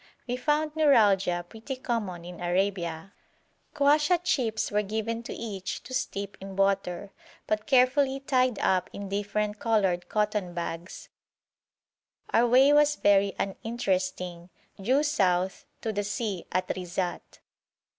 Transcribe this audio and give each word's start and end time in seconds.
We 0.27 0.35
found 0.35 0.75
neuralgia 0.75 1.45
pretty 1.47 1.75
common 1.75 2.25
in 2.25 2.41
Arabia. 2.41 3.13
Quassia 3.75 4.17
chips 4.23 4.71
were 4.71 4.81
given 4.81 5.21
to 5.21 5.31
each 5.31 5.83
to 5.83 5.93
steep 5.93 6.37
in 6.41 6.55
water, 6.55 7.11
but 7.45 7.67
carefully 7.67 8.19
tied 8.19 8.57
up 8.57 8.89
in 8.93 9.09
different 9.09 9.59
coloured 9.59 10.09
cotton 10.09 10.55
bags. 10.55 11.09
Our 12.33 12.47
way 12.47 12.73
was 12.73 12.95
very 12.95 13.33
uninteresting, 13.37 14.49
due 14.81 15.03
south 15.03 15.65
to 15.81 15.93
the 15.93 16.03
sea 16.03 16.47
at 16.51 16.69
Rizat. 16.75 17.37